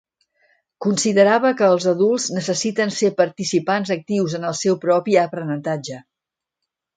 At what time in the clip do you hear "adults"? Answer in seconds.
1.91-2.25